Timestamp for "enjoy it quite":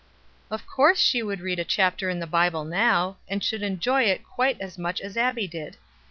3.61-4.59